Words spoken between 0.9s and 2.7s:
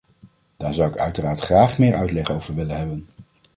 uiteraard graag meer uitleg over